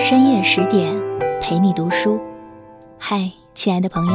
[0.00, 0.94] 深夜十点，
[1.40, 2.20] 陪你读书。
[3.00, 4.12] 嗨，亲爱的朋友，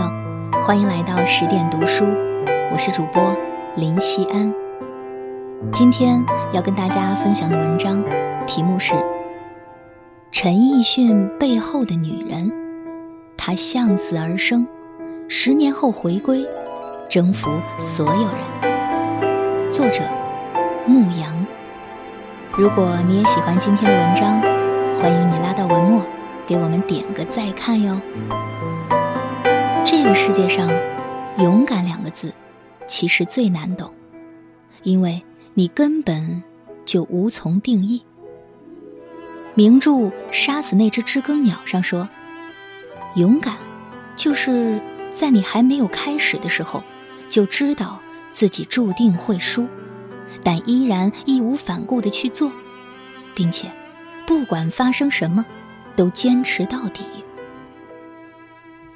[0.63, 2.05] 欢迎来到十点读书，
[2.71, 3.35] 我是主播
[3.75, 4.51] 林希安。
[5.73, 6.23] 今天
[6.53, 8.01] 要跟大家分享的文章
[8.47, 8.93] 题目是
[10.31, 12.49] 《陈奕迅背后的女人》，
[13.35, 14.65] 她向死而生，
[15.27, 16.47] 十年后回归，
[17.09, 19.69] 征服所有人。
[19.69, 20.01] 作者：
[20.85, 21.45] 牧羊。
[22.57, 24.52] 如果你也喜欢今天的文章，
[24.95, 26.05] 欢迎你拉到文末，
[26.45, 27.99] 给我们点个再看哟。
[29.85, 30.69] 这个世界上，
[31.37, 32.33] 勇敢两个字，
[32.87, 33.93] 其实最难懂，
[34.83, 35.21] 因为
[35.53, 36.41] 你根本
[36.85, 38.01] 就无从定义。
[39.55, 39.91] 名著
[40.31, 42.07] 《杀死那只知更鸟》上说，
[43.15, 43.55] 勇敢，
[44.15, 46.81] 就是在你还没有开始的时候，
[47.29, 47.99] 就知道
[48.31, 49.67] 自己注定会输。
[50.43, 52.51] 但依然义无反顾的去做，
[53.35, 53.69] 并且
[54.25, 55.45] 不管发生什么，
[55.95, 57.03] 都坚持到底。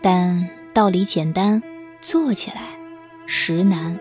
[0.02, 1.62] 但道理简单，
[2.02, 2.62] 做起来
[3.26, 3.98] 实难。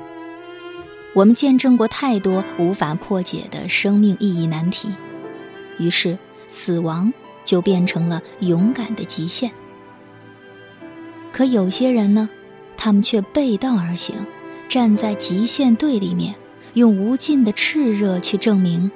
[1.14, 4.94] 我们见证过太多无法破解的生命意义难题，
[5.78, 6.18] 于是
[6.48, 7.12] 死亡
[7.44, 9.50] 就变成了勇敢的极限。
[11.32, 12.28] 可有些人呢，
[12.76, 14.14] 他们却背道而行，
[14.68, 16.34] 站在极限对立面。
[16.74, 18.90] 用无尽的炽热去证明，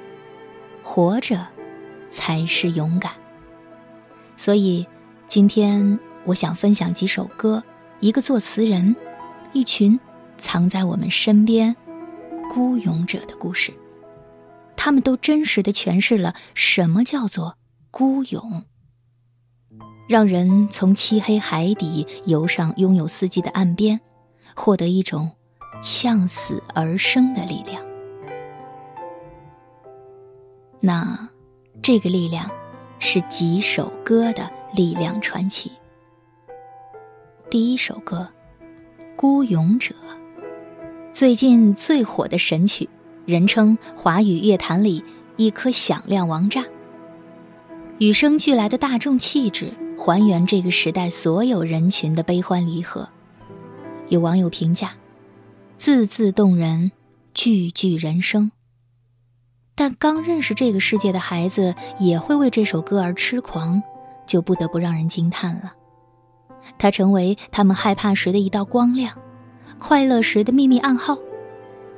[0.83, 1.47] 活着
[2.11, 3.11] 才是勇敢。
[4.37, 4.85] 所以，
[5.27, 7.63] 今天我想分享几首歌，
[7.99, 8.95] 一个作词人，
[9.53, 9.99] 一群
[10.37, 11.75] 藏在我们身边
[12.53, 13.73] 孤勇者的故事。
[14.75, 17.57] 他们都真实的诠释了什么叫做
[17.89, 18.65] 孤勇，
[20.07, 23.99] 让人从漆黑海底游上拥有四季的岸边，
[24.55, 25.31] 获得一种。
[25.81, 27.83] 向死而生的力量，
[30.79, 31.27] 那
[31.81, 32.49] 这个力量
[32.99, 35.71] 是几首歌的力量传奇。
[37.49, 38.29] 第一首歌
[39.15, 39.95] 《孤勇者》，
[41.11, 42.87] 最近最火的神曲，
[43.25, 45.03] 人称华语乐坛里
[45.37, 46.63] 一颗响亮王炸。
[47.97, 53.09] 与生俱来的大众气质，还原这个时代所有人群的悲欢离合。
[54.09, 54.91] 有网友评价。
[55.77, 56.91] 字字动人，
[57.33, 58.51] 句句人生。
[59.75, 63.81] 但刚认识这个世界的孩子也会为这首歌而痴狂，
[64.27, 65.73] 就不得不让人惊叹了。
[66.77, 69.17] 它成为他们害怕时的一道光亮，
[69.79, 71.17] 快乐时的秘密暗号，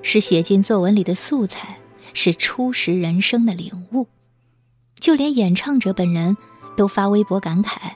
[0.01, 1.78] 是写进作文里的素材，
[2.13, 4.07] 是初识人生的领悟。
[5.00, 6.38] 就连演唱者本人
[6.78, 7.91] 都发微博感慨。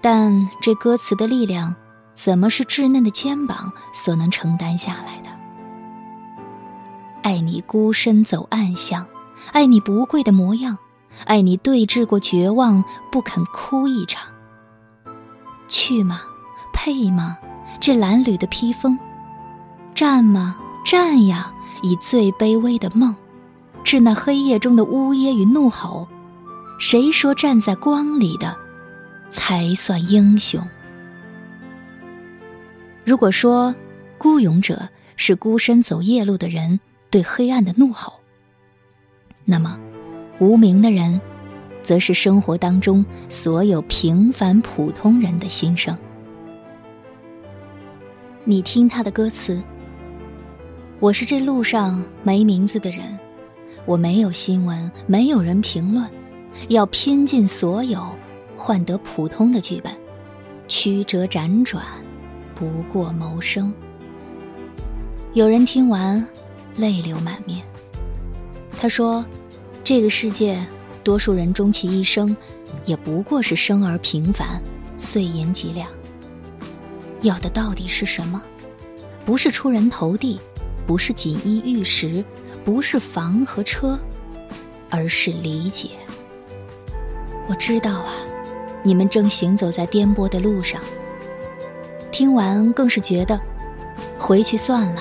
[0.00, 1.74] 但这歌词的力量。
[2.14, 5.30] 怎么是稚嫩的肩膀所能承担下来的？
[7.22, 9.06] 爱你孤身走暗巷，
[9.52, 10.76] 爱你不跪的模样，
[11.24, 14.30] 爱你对峙过绝望不肯哭一场。
[15.68, 16.20] 去吗？
[16.72, 17.38] 配吗？
[17.80, 18.98] 这褴褛的披风。
[19.94, 20.58] 战吗？
[20.84, 21.52] 战呀！
[21.82, 23.12] 以最卑微的梦，
[23.82, 26.06] 致那黑夜中的呜咽与怒吼。
[26.78, 28.56] 谁说站在光里的
[29.28, 30.64] 才算英雄？
[33.04, 33.74] 如果说，
[34.16, 36.78] 孤勇者是孤身走夜路的人
[37.12, 38.14] 对黑暗的怒吼，
[39.44, 39.78] 那么，
[40.38, 41.20] 无名的人，
[41.82, 45.94] 则是生活当中所有平凡普通人的心声。
[48.44, 49.62] 你听他的歌词
[51.00, 53.18] ：“我是这路上没名字的人，
[53.84, 56.08] 我没有新闻，没有人评论，
[56.70, 58.02] 要拼尽所有，
[58.56, 59.92] 换得普通的剧本，
[60.66, 61.84] 曲折辗转。”
[62.56, 63.70] 不过谋生。
[65.34, 66.26] 有人听完，
[66.76, 67.64] 泪流满面。
[68.78, 69.24] 他说
[69.84, 70.64] ：“这个世界，
[71.04, 72.36] 多数人终其一生，
[72.84, 74.60] 也不过是生而平凡，
[74.96, 75.88] 碎银几两。
[77.20, 78.42] 要的到底是什么？
[79.24, 80.40] 不是出人头地，
[80.86, 82.24] 不是锦衣玉食，
[82.64, 83.98] 不是房和车，
[84.90, 85.90] 而是理解。
[87.48, 88.12] 我知道啊，
[88.82, 90.80] 你们正行走在颠簸的路上。”
[92.10, 93.40] 听完更是觉得，
[94.18, 95.00] 回去算了，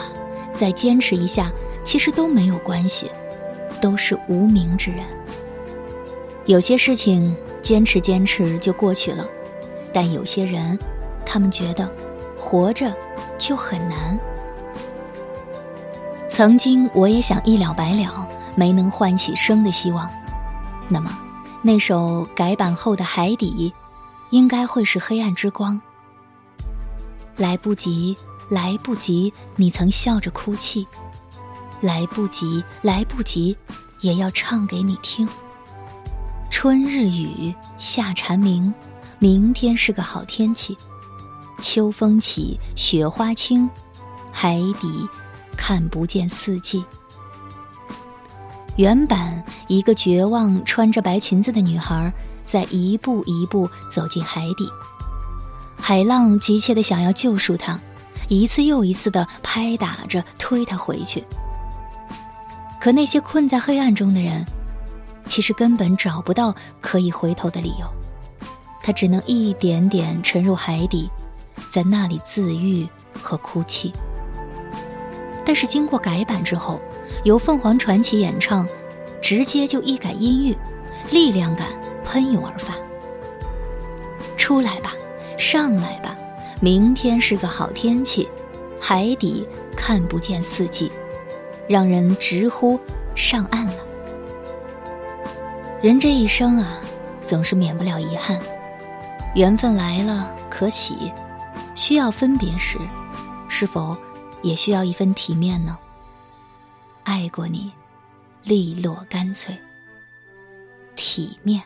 [0.56, 1.52] 再坚持一下，
[1.84, 3.12] 其实都没有关系，
[3.82, 5.04] 都是无名之人。
[6.46, 9.26] 有些事情坚持坚持就过去了，
[9.94, 10.78] 但有些人，
[11.26, 11.90] 他们觉得
[12.38, 12.96] 活着
[13.38, 14.20] 就很难。
[16.28, 20.10] 曾经我也想一了百了，没能唤起生的希望，
[20.88, 21.16] 那么
[21.62, 23.74] 那首改版后的《海底》，
[24.32, 25.80] 应该会是黑暗之光。
[27.38, 28.18] 来不及，
[28.50, 29.34] 来不及！
[29.56, 30.88] 你曾笑着哭泣，
[31.82, 33.58] 来不及，来不及，
[34.02, 35.28] 也要唱给你听。
[36.50, 38.74] 春日雨，夏蝉鸣，
[39.20, 40.78] 明天是个好天气。
[41.60, 43.70] 秋风起，雪花轻，
[44.32, 45.08] 海底
[45.58, 46.84] 看不见四季。
[48.78, 52.12] 原版一个绝望穿着白裙子的女孩，
[52.46, 54.70] 在一步一步走进海底。
[55.78, 57.80] 海浪急切的想要救赎她，
[58.28, 61.24] 一次又一次的拍打着推她回去。
[62.82, 64.44] 可那些困在黑暗中的人，
[65.28, 67.86] 其实根本找不到可以回头的理由，
[68.82, 71.08] 他只能一点点沉入海底，
[71.70, 72.90] 在那里自愈
[73.22, 73.94] 和哭泣。
[75.46, 76.82] 但是经过改版之后，
[77.24, 78.68] 由凤凰传奇演唱，
[79.22, 80.58] 直接就一改音域，
[81.12, 81.68] 力量感
[82.04, 82.74] 喷涌而发。
[84.36, 84.92] 出来吧，
[85.38, 86.18] 上来吧，
[86.60, 88.28] 明天是个好天气，
[88.80, 89.48] 海底
[89.78, 90.92] 看不见四季，
[91.72, 92.78] 让人直呼
[93.16, 93.74] 上岸了。
[95.82, 96.80] 人这一生啊，
[97.22, 98.38] 总是免不了遗憾，
[99.36, 101.14] 缘分来了可喜，
[101.74, 102.78] 需要分别时，
[103.48, 103.96] 是否
[104.42, 105.78] 也需要一份体面呢？
[107.06, 107.72] 爱过你，
[108.44, 109.58] 利落干脆。
[110.98, 111.64] 体面。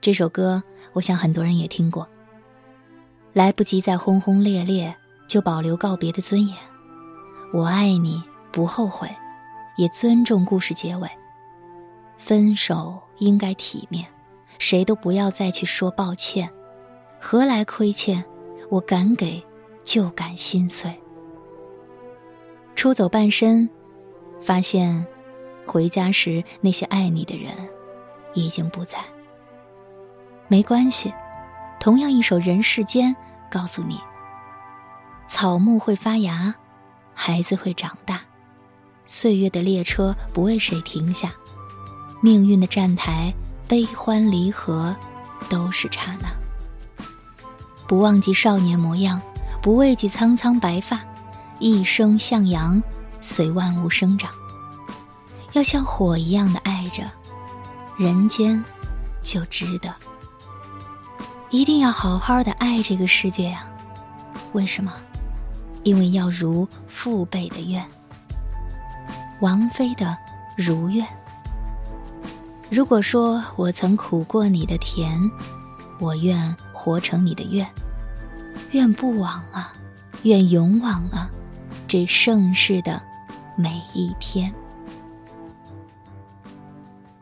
[0.00, 0.60] 这首歌，
[0.94, 2.08] 我想很多人也听过。
[3.32, 4.92] 来不及再轰轰烈烈，
[5.28, 6.56] 就保留告别的尊严。
[7.52, 8.20] 我爱你，
[8.54, 9.12] 不后悔，
[9.74, 11.10] 也尊重故事结尾。
[12.18, 14.06] 分手应该体面，
[14.60, 16.48] 谁都不要再去说抱歉，
[17.20, 18.24] 何来亏欠？
[18.70, 19.44] 我敢给，
[19.82, 20.96] 就敢心碎。
[22.76, 23.68] 出走半生。
[24.40, 25.04] 发现，
[25.66, 27.50] 回家时那些爱你的人，
[28.34, 28.98] 已经不在。
[30.46, 31.12] 没关系，
[31.80, 33.12] 同样一首《人世间》，
[33.50, 33.98] 告诉你：
[35.26, 36.54] 草木会发芽，
[37.14, 38.20] 孩子会长大，
[39.06, 41.32] 岁月的列车不为谁停下，
[42.20, 43.32] 命运的站台，
[43.68, 44.94] 悲欢离合，
[45.48, 46.28] 都是刹那。
[47.86, 49.20] 不忘记少年模样，
[49.60, 51.00] 不畏惧苍苍白发，
[51.58, 52.82] 一生向阳。
[53.20, 54.30] 随万物生长，
[55.54, 57.10] 要像火一样的爱着，
[57.96, 58.62] 人间
[59.22, 59.90] 就值得。
[61.48, 63.66] 一定要好好的爱这个世界呀！
[64.52, 64.92] 为什么？
[65.84, 67.82] 因为要如父辈的愿。
[69.40, 70.06] 王菲的
[70.56, 71.06] 《如愿》。
[72.70, 75.20] 如果说我曾苦过你的甜，
[76.00, 77.66] 我愿活成你的愿。
[78.72, 79.72] 愿不枉啊，
[80.22, 81.30] 愿永往啊，
[81.86, 83.00] 这盛世的。
[83.56, 84.52] 每一天，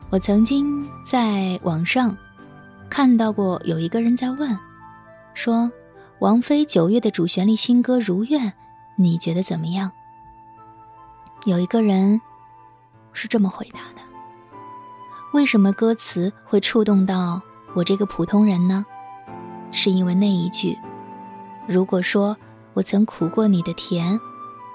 [0.08, 2.16] 我曾经在网上
[2.88, 4.58] 看到过有一个人在问，
[5.34, 5.70] 说
[6.20, 8.46] 王菲九月的主旋律新歌《如愿》，
[8.96, 9.92] 你觉得怎么样？
[11.44, 12.20] 有一个人
[13.12, 14.02] 是这么回答的：
[15.32, 17.42] 为什么歌词会触动到
[17.74, 18.86] 我这个普通人呢？
[19.72, 20.78] 是因为那一句：
[21.66, 22.36] 如果说
[22.74, 24.20] 我曾苦过你的甜，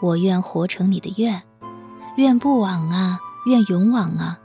[0.01, 1.41] 我愿活成你的愿。
[2.17, 4.37] 愿不枉啊，愿勇往啊，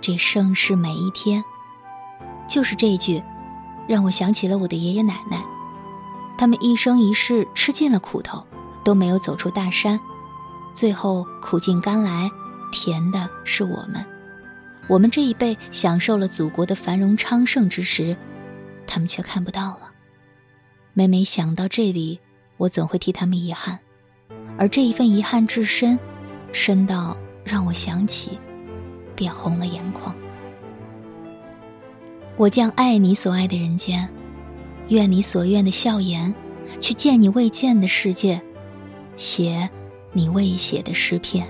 [0.00, 1.42] 这盛世每一天，
[2.46, 3.20] 就是这句，
[3.88, 5.44] 让我想起了我的爷爷奶奶，
[6.38, 8.46] 他们一生一世吃尽了苦头，
[8.84, 9.98] 都没有走出大山，
[10.74, 12.30] 最后苦尽甘来，
[12.70, 14.04] 甜的是我们，
[14.88, 18.16] 我们这一辈享受了祖国的繁荣昌盛之时，
[18.86, 19.92] 他们却看不到了。
[20.92, 22.20] 每每想到这里，
[22.56, 23.78] 我总会替他们遗憾，
[24.58, 25.98] 而这一份遗憾至深。
[26.52, 28.38] 深到让我想起，
[29.16, 30.14] 便红了眼眶。
[32.36, 34.08] 我将爱你所爱的人间，
[34.88, 36.32] 愿你所愿的笑颜，
[36.78, 38.40] 去见你未见的世界，
[39.16, 39.68] 写
[40.14, 41.46] 你未写的诗篇。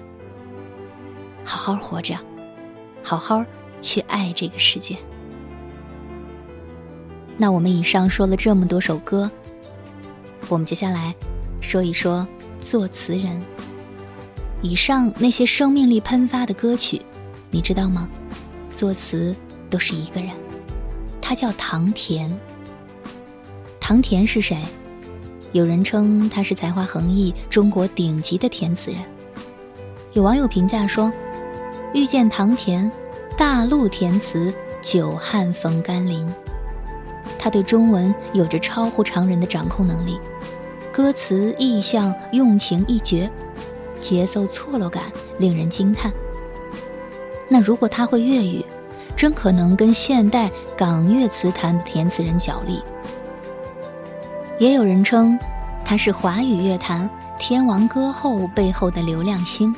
[1.44, 2.16] 好好活着，
[3.02, 3.44] 好好
[3.80, 4.96] 去爱这个世界。
[7.36, 9.30] 那我们以上说了这么多首歌，
[10.48, 11.14] 我们接下来
[11.60, 12.26] 说一说
[12.60, 13.40] 作词人。
[14.62, 17.02] 以上那些生命力喷发的歌曲，
[17.50, 18.08] 你知道吗？
[18.70, 19.36] 作词
[19.68, 20.30] 都是一个人，
[21.20, 22.34] 他叫唐田。
[23.78, 24.56] 唐田是谁？
[25.54, 29.00] 有人称他是才华横溢、中国顶级的填词人。
[30.12, 31.12] 有网友评价说
[31.94, 32.90] ：“遇见唐田，
[33.38, 36.28] 大陆填词，久旱逢甘霖。”
[37.38, 40.18] 他对中文有着超乎常人的掌控能力，
[40.92, 43.30] 歌词意象用情一绝。
[44.00, 45.04] 节奏错落感
[45.38, 46.12] 令人惊叹。
[47.48, 48.64] 那如果他会粤语，
[49.14, 52.82] 真可能跟现代港乐词坛的填词人角力。
[54.60, 55.36] 也有人称
[55.84, 59.74] 他是华语乐坛天王歌后背后的流量星。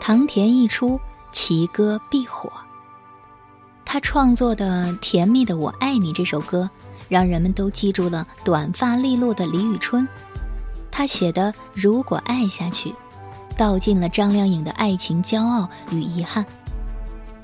[0.00, 0.98] 唐田一出，
[1.30, 2.50] 其歌必火。
[3.84, 6.68] 他创作的《甜蜜的我爱你》这首歌，
[7.08, 10.06] 让人们都记住了短发利落的李宇春。
[10.90, 12.90] 他写的《如果爱下去》，
[13.56, 16.44] 道尽了张靓颖的爱情骄傲与遗憾。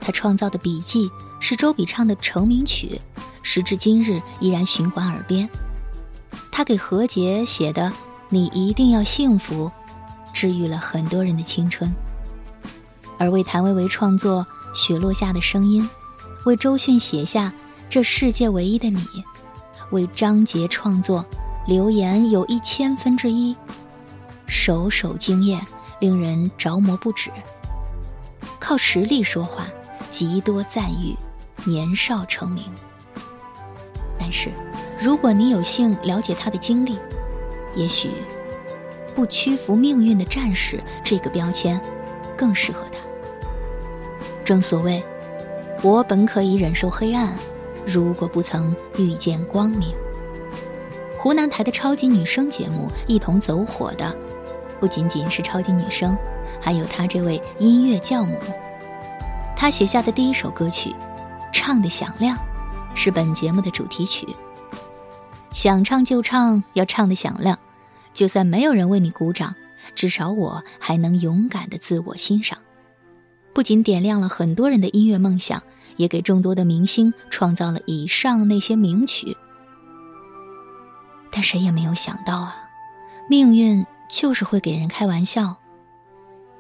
[0.00, 3.00] 他创造的笔记是周笔畅的成名曲，
[3.42, 5.49] 时至今日依然循环耳边。
[6.56, 7.82] 他给何洁写的
[8.30, 9.66] 《你一定要幸福》，
[10.32, 11.94] 治愈了很多人的青春。
[13.18, 15.82] 而为谭维维创作《雪落下的声音》。
[16.46, 17.48] 为周迅写下
[17.90, 19.00] 《这世界唯一的你》，
[19.90, 21.22] 为张杰创作
[21.68, 23.52] 《留言有一千分之一》，
[24.46, 25.60] 首首惊艳，
[26.00, 27.30] 令人着魔不止。
[28.58, 29.66] 靠实力说话，
[30.08, 31.14] 极多赞誉，
[31.66, 32.64] 年少成名。
[34.18, 34.50] 但是，
[34.98, 36.98] 如果你有幸了解他的经历，
[37.74, 38.10] 也许
[39.14, 41.80] “不屈服命运的战士”这个标签
[42.36, 42.98] 更适合他。
[44.44, 45.02] 正所谓。
[45.82, 47.36] 我本可以忍受黑暗，
[47.86, 49.94] 如果不曾遇见光明。
[51.18, 54.16] 湖南台的超级女声节目一同走火的，
[54.80, 56.16] 不仅仅是超级女声，
[56.62, 58.38] 还有她这位音乐教母。
[59.54, 60.90] 她写下的第一首歌曲
[61.52, 62.36] 《唱的响亮》，
[62.94, 64.26] 是本节目的主题曲。
[65.56, 67.58] 想唱就唱，要唱的响亮，
[68.12, 69.54] 就算没有人为你鼓掌，
[69.94, 72.58] 至少我还能勇敢的自我欣赏。
[73.54, 75.62] 不仅点亮了很多人的音乐梦想，
[75.96, 79.34] 也给众多的明星创造了以上那些名曲。
[81.32, 82.54] 但谁也没有想到啊，
[83.30, 85.56] 命运就是会给人开玩笑。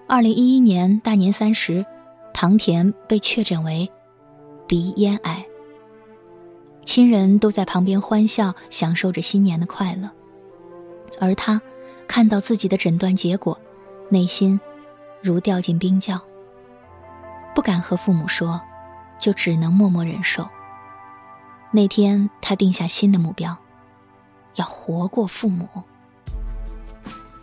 [0.06, 1.84] 二零一一年大年三十，
[2.32, 3.92] 唐田被确诊为
[4.66, 5.44] 鼻咽癌，
[6.86, 10.08] 亲人都在旁边欢笑，享受着新年的快乐，
[11.20, 11.60] 而他
[12.06, 13.60] 看到自己的诊断结果，
[14.08, 14.58] 内心
[15.20, 16.18] 如掉进冰窖。
[17.54, 18.60] 不敢和父母说，
[19.18, 20.48] 就只能默默忍受。
[21.72, 23.54] 那天，他定下新的目标，
[24.54, 25.68] 要活过父母。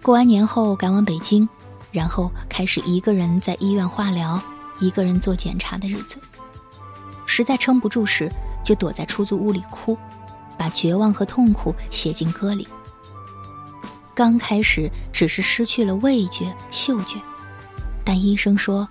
[0.01, 1.47] 过完年后，赶往北京，
[1.91, 4.41] 然后开始一个人在医院化疗，
[4.79, 6.15] 一个人做检查的日子。
[7.25, 8.31] 实在撑不住时，
[8.63, 9.97] 就躲在出租屋里哭，
[10.57, 12.67] 把绝望和痛苦写进歌里。
[14.15, 17.19] 刚开始只是失去了味觉、嗅觉，
[18.03, 18.87] 但医生说。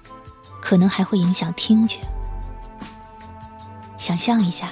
[0.65, 1.99] 可能还会影响听觉。
[3.99, 4.69] 想象一下，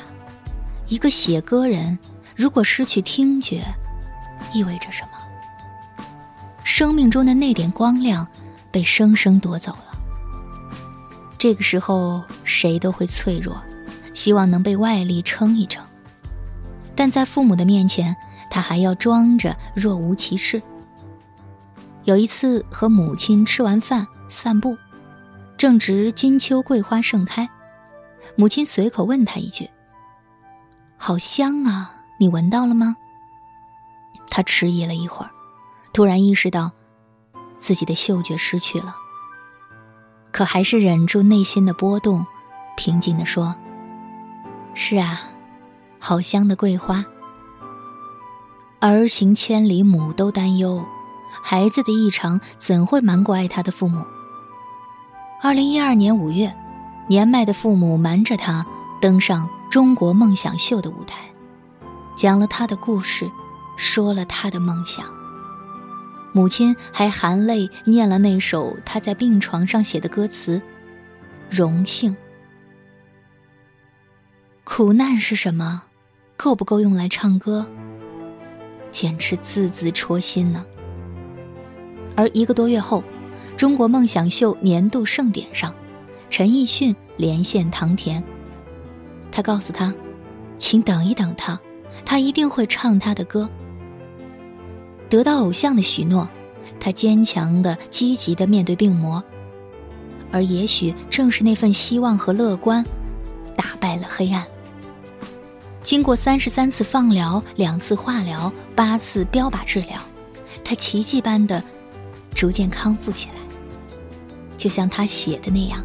[0.86, 1.98] 一个写歌人
[2.36, 3.64] 如果失去听觉，
[4.54, 6.04] 意味着什么？
[6.62, 8.24] 生命中的那点光亮
[8.70, 9.98] 被生生夺走了。
[11.36, 13.60] 这个时候，谁都会脆弱，
[14.14, 15.84] 希望能被外力撑一撑。
[16.94, 18.14] 但在父母的面前，
[18.50, 20.62] 他还要装着若无其事。
[22.04, 24.76] 有一次和母亲吃完饭散步。
[25.56, 27.46] 正值金秋桂花盛开，
[28.34, 29.68] 母亲随口问他一句
[30.96, 32.96] ：“好香啊，你闻到了吗？”
[34.30, 35.30] 他迟疑了一会儿，
[35.92, 36.72] 突然意识到
[37.58, 38.96] 自己的嗅觉失去了，
[40.32, 42.26] 可还是忍住内心的波动，
[42.74, 43.54] 平静地说
[44.74, 45.20] ：“是啊，
[45.98, 47.04] 好香的桂花。
[48.80, 50.82] 儿行千里母都担忧，
[51.42, 54.04] 孩子的异常怎会瞒过爱他的父母？”
[55.42, 56.54] 二零一二年五月，
[57.08, 58.64] 年迈的父母瞒着他
[59.00, 61.24] 登上《中国梦想秀》的舞台，
[62.16, 63.30] 讲了他的故事，
[63.76, 65.04] 说了他的梦想。
[66.32, 70.62] 母亲还含泪念了那首他在病床上写的歌词
[71.50, 72.16] ：“荣幸。”
[74.72, 75.82] 苦难是什么？
[76.36, 77.66] 够不够用来唱歌？
[78.92, 80.64] 简直字字戳心呢。
[82.14, 83.02] 而一个多月后。
[83.56, 85.74] 中国梦想秀年度盛典上，
[86.30, 88.22] 陈奕迅连线唐田。
[89.30, 89.92] 他告诉他
[90.56, 91.60] ：“请等一等他，
[92.06, 93.50] 他一定会唱他的歌。”
[95.10, 96.26] 得到偶像的许诺，
[96.78, 99.22] 他坚强的、积极的面对病魔。
[100.30, 102.82] 而也许正是那份希望和乐观，
[103.56, 104.46] 打败了黑暗。
[105.90, 109.98] 经过三十三次放疗、两次化疗、八次标靶治疗，
[110.62, 111.60] 他奇迹般的
[112.32, 113.34] 逐渐康复起来。
[114.56, 115.84] 就像他写的那样，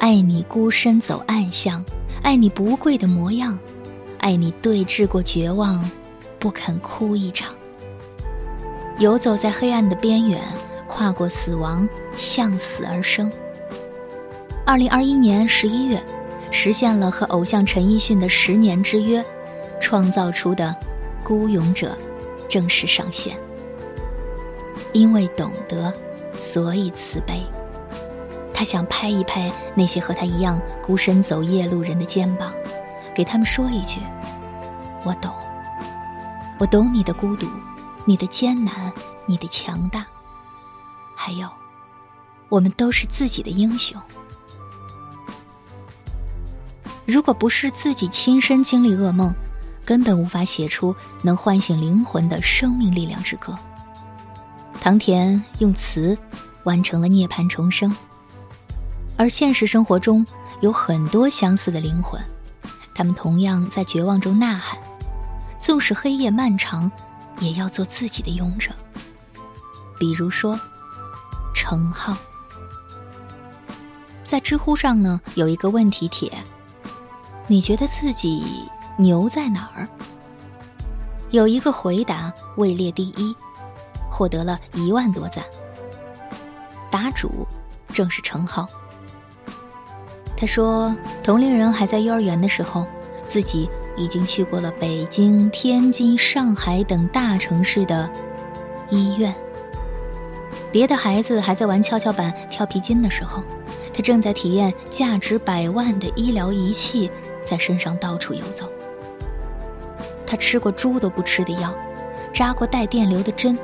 [0.00, 1.84] 爱你孤身走暗巷，
[2.24, 3.56] 爱你不跪的模样，
[4.18, 5.88] 爱你对峙过绝望，
[6.40, 7.54] 不肯哭一场。
[8.98, 10.42] 游走在黑暗的边缘，
[10.88, 13.30] 跨过死亡，向死而生。
[14.66, 16.04] 二零二一年十一月，
[16.54, 19.22] 实现了和偶像陈奕迅的十年之约，
[19.80, 20.74] 创造出的
[21.26, 21.98] 《孤勇者》
[22.48, 23.36] 正式上线。
[24.92, 25.92] 因为懂得，
[26.38, 27.42] 所以慈悲。
[28.54, 32.54] 他想拍一拍那些和他一样孤身走夜路人的肩膀，
[33.12, 34.00] 给他们说一句
[35.02, 35.34] ：“我懂，
[36.60, 37.48] 我懂你的孤独，
[38.04, 38.92] 你的艰难，
[39.26, 40.06] 你的强大。
[41.16, 41.48] 还有，
[42.48, 44.00] 我们都是自己的英雄。
[47.06, 49.34] 如果不是自己亲身经历噩梦，
[49.84, 53.56] 根本无法写出能唤醒灵魂的生命力量之歌。”
[54.80, 56.16] 唐田用词
[56.64, 57.94] 完成了涅槃重生，
[59.16, 60.26] 而现实生活中
[60.60, 62.20] 有很多相似的灵魂，
[62.94, 64.78] 他们同样在绝望中呐喊，
[65.58, 66.90] 纵使黑夜漫长，
[67.38, 68.70] 也要做自己的勇者。
[69.98, 70.58] 比如说，
[71.54, 72.16] 程浩，
[74.22, 76.30] 在知乎上呢有一个问题帖：
[77.46, 79.88] 你觉得自己牛在哪儿？
[81.30, 83.34] 有一个回答位列第一。
[84.08, 85.44] 获得了一万多赞。
[86.88, 87.44] 答主
[87.88, 88.68] 正是程浩。
[90.36, 92.86] 他说，同龄人还在幼儿园的时候，
[93.26, 98.08] 自己已经去过了北京、天津、上海等大城市的
[98.88, 99.34] 医院。
[100.70, 103.42] 别的孩子还在玩跷跷板、跳皮筋的时候，
[103.92, 107.10] 他正在体验价值百万的医疗仪器
[107.44, 108.68] 在身上到处游走。
[110.26, 111.72] 他吃过猪都不吃的药，
[112.32, 113.56] 扎过带电流的针。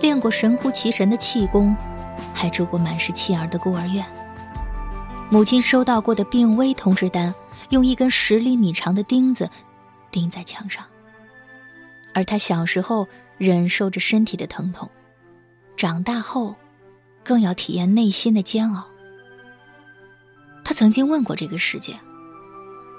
[0.00, 1.76] 练过神乎其神的气功，
[2.34, 4.04] 还住过满是气儿的孤儿院。
[5.30, 7.32] 母亲收到过的病危通知单，
[7.68, 9.48] 用一根十厘米长的钉子
[10.10, 10.84] 钉在墙上。
[12.12, 13.06] 而他小时候
[13.38, 14.90] 忍受着身体的疼痛，
[15.76, 16.56] 长大后
[17.22, 18.84] 更要体验内心的煎熬。
[20.64, 21.94] 他曾经问过这个世界：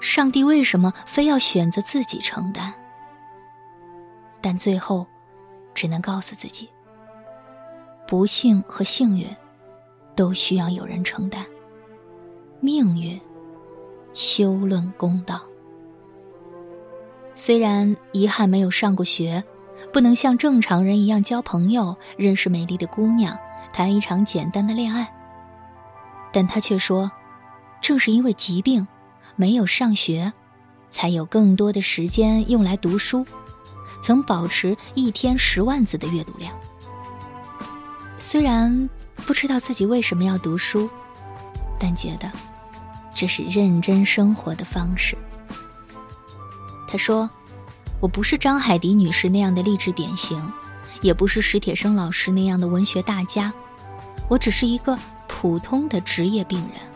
[0.04, 2.74] 上帝为什么非要选择自己承担？
[4.42, 5.06] 但最后，
[5.72, 6.68] 只能告诉自己。
[8.06, 9.26] 不幸和幸运，
[10.14, 11.42] 都需要有人承担。
[12.60, 13.18] 命运，
[14.12, 15.40] 休论公道。
[17.34, 19.42] 虽然遗憾没有上过学，
[19.90, 23.34] 不能像正常人一样交朋友、认识美丽的姑娘、
[23.72, 25.10] 谈一场简单的恋爱，
[26.30, 27.10] 但他却说，
[27.80, 28.86] 正是因为疾病，
[29.36, 30.32] 没有上学，
[30.88, 33.26] 才有更多的时间用来读书，
[34.02, 36.54] 曾保持一天十万字的阅读量。
[38.18, 40.88] 虽然不知道自己为什么要读书，
[41.78, 42.30] 但觉得
[43.14, 45.16] 这是认真生活的方式。
[46.86, 47.28] 他说
[48.00, 50.40] ：“我不是张海迪女士那样的励志典型，
[51.02, 53.52] 也不是史铁生老师那样的文学大家，
[54.28, 56.93] 我只是一个普通的职业病人。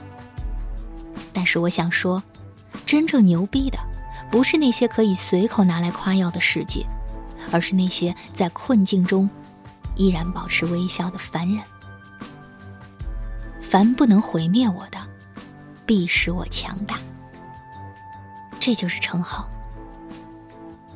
[1.48, 2.22] 是我想说，
[2.84, 3.78] 真正牛逼的，
[4.30, 6.86] 不是那些可以随口拿来夸耀的世界，
[7.50, 9.28] 而是那些在困境中。”
[9.96, 11.60] 依然保持微笑的凡人，
[13.60, 14.98] 凡不能毁灭我的，
[15.84, 16.94] 必使我强大。
[18.60, 19.48] 这就是称号。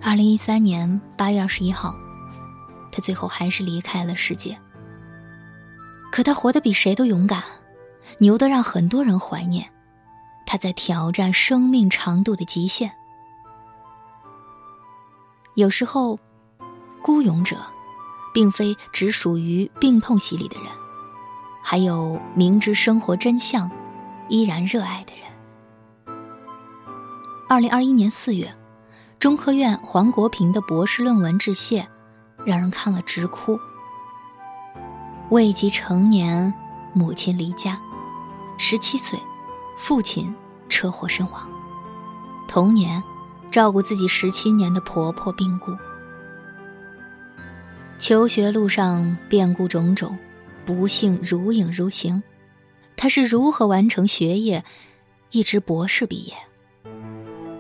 [0.01, 1.97] 二零一三年八月二十一号，
[2.93, 4.57] 他最后还是离开了世界。
[6.13, 7.43] 可他活得比谁都勇敢，
[8.19, 9.69] 牛得让很多人怀念。
[10.53, 12.93] 他在挑战生命长度的极限。
[15.55, 16.19] 有时候，
[17.03, 17.57] 孤勇者。
[18.35, 20.73] 并非只属于病痛洗礼的人，
[21.63, 23.71] 还有明知生活真相，
[24.29, 26.17] 依然热爱的人。
[27.47, 28.55] 二零二一年四月，
[29.19, 31.87] 中科院黄国平的博士论文致谢，
[32.47, 33.61] 让人看了直哭。
[35.29, 36.55] 未及成年，
[36.95, 37.79] 母亲离家，
[38.57, 39.19] 十七岁，
[39.77, 40.35] 父亲
[40.73, 41.47] 车祸身亡，
[42.49, 43.03] 同年，
[43.51, 45.77] 照顾自己十七年的婆婆病故。
[47.99, 50.19] 求学路上变故种种，
[50.65, 52.23] 不幸如影如形。
[52.97, 54.65] 他是如何完成学业，
[55.31, 56.35] 一直博士毕业？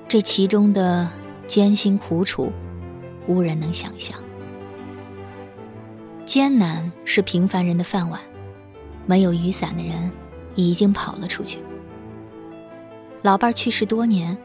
[0.08, 1.06] 这其中的
[1.46, 2.50] 艰辛苦楚，
[3.26, 4.18] 无人能想象。
[6.24, 8.18] 艰难是平凡人的饭碗，
[9.04, 10.10] 没有雨伞的人
[10.54, 11.58] 已经跑了出去。
[13.22, 14.36] 老伴去世多年，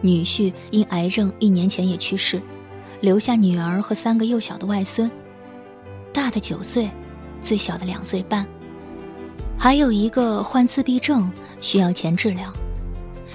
[0.00, 2.42] 女婿因癌症一年前也去世，
[3.00, 5.08] 留下女儿和三个幼小的外孙。
[6.12, 6.90] 大的九岁，
[7.40, 8.44] 最小的两岁半，
[9.56, 12.52] 还有一个患自闭症，需要钱治疗。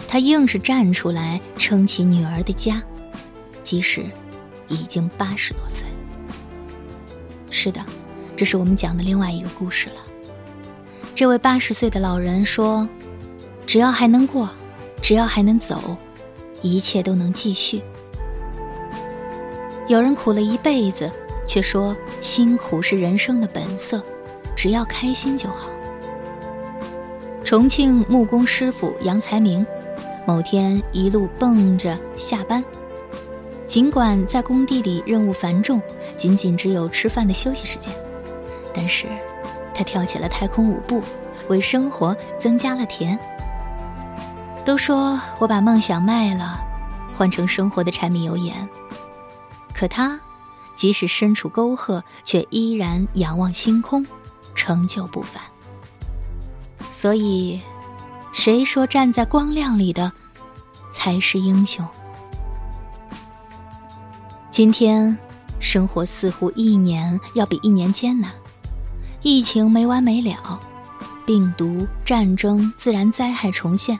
[0.09, 2.83] 他硬是站出来撑起女儿的家，
[3.63, 4.05] 即使
[4.67, 5.87] 已经八十多岁。
[7.49, 7.81] 是的，
[8.35, 9.95] 这是我们讲的另外一个故事了。
[11.15, 12.87] 这位八十岁的老人说
[13.65, 14.49] ：“只要还能过，
[15.05, 15.95] 只要还能走，
[16.63, 17.83] 一切都能继续。”
[19.87, 21.11] 有人苦了一辈子。
[21.47, 24.01] 却说辛苦是人生的本色，
[24.55, 25.69] 只要开心就好。
[27.43, 29.63] 重庆木工师傅杨才明，
[30.25, 32.65] 某天一路蹦着下班，
[33.67, 35.79] 尽管在工地里任务繁重，
[36.17, 37.93] 仅仅只有吃饭的休息时间，
[38.73, 39.05] 但是
[39.71, 40.99] 他跳起了太空舞步，
[41.47, 43.19] 为生活增加了甜。
[44.65, 46.57] 都说我把梦想卖了，
[47.15, 48.67] 换成生活的柴米油盐，
[49.75, 50.19] 可他，
[50.75, 54.03] 即使身处沟壑，却依然仰望星空，
[54.55, 55.39] 成就不凡。
[56.91, 57.61] 所以，
[58.33, 60.11] 谁说站在光亮里的
[60.89, 61.85] 才是英雄？
[64.49, 65.15] 今天，
[65.59, 68.31] 生活似乎一年要比一年艰难，
[69.21, 70.59] 疫情没完没了，
[71.23, 73.99] 病毒、战争、自然灾害重现，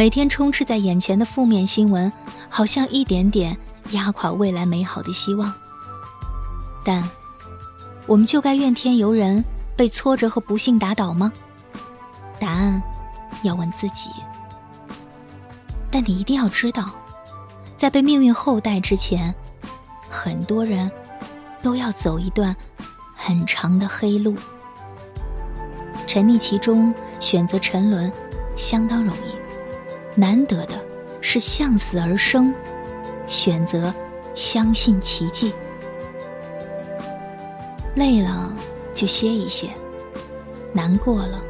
[0.00, 2.10] 每天充斥在眼前的负面新闻，
[2.48, 3.54] 好像一点点
[3.90, 5.52] 压垮未来美好的希望。
[6.82, 7.06] 但，
[8.06, 9.44] 我们就该怨天尤人，
[9.76, 11.30] 被挫折和不幸打倒吗？
[12.38, 12.82] 答案
[13.42, 14.08] 要问自己，
[15.90, 16.92] 但你一定要知道，
[17.76, 19.34] 在被命运厚待之前，
[20.08, 20.90] 很多人
[21.60, 22.56] 都要走一段
[23.14, 24.34] 很长的黑路。
[26.06, 28.10] 沉溺其中，选择沉沦，
[28.56, 29.39] 相当容易；
[30.14, 30.74] 难得的
[31.20, 32.54] 是向死而生，
[33.26, 33.94] 选择
[34.34, 35.52] 相信奇迹。
[37.94, 38.52] 累了
[38.92, 39.70] 就歇一歇，
[40.72, 41.42] 难过了。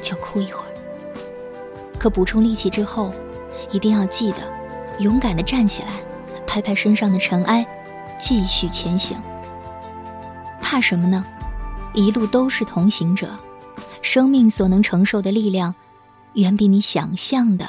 [0.00, 0.68] 就哭一会儿，
[1.98, 3.10] 可补充力气之后，
[3.70, 4.38] 一定要记得
[4.98, 5.88] 勇敢的站起来，
[6.46, 7.66] 拍拍身上的尘埃，
[8.18, 9.16] 继续前行。
[10.60, 11.24] 怕什么呢？
[11.94, 13.30] 一路都是同行者，
[14.02, 15.74] 生命所能承受的力量，
[16.34, 17.66] 远比你想象的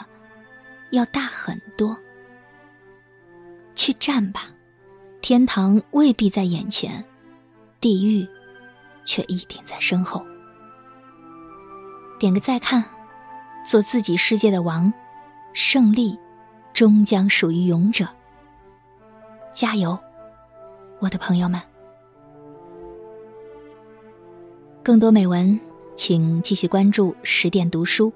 [0.95, 1.97] 要大很多。
[3.75, 4.41] 去战吧，
[5.21, 7.03] 天堂未必在眼前，
[7.79, 8.27] 地狱
[9.03, 10.25] 却一定在身后。
[12.17, 12.83] 点个再看，
[13.63, 14.91] 做自己世界的王，
[15.53, 16.17] 胜利
[16.73, 18.07] 终将属于勇者。
[19.53, 19.99] 加油，
[20.99, 21.61] 我的朋友们！
[24.81, 25.59] 更多美文，
[25.95, 28.13] 请继续关注十点读书，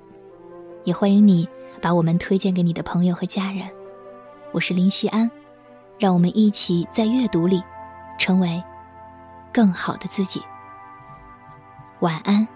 [0.86, 1.48] 也欢迎你
[1.82, 3.70] 把我们推荐给你的朋友和家人。
[4.52, 5.30] 我是林夕安，
[5.98, 7.64] 让我们一起在阅读里
[8.18, 8.62] 成为
[9.54, 10.42] 更好的自己。
[12.00, 12.48] 晚安。